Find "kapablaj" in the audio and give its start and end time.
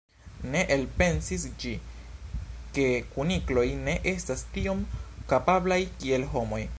5.35-5.81